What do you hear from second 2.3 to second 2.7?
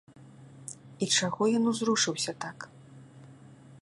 так?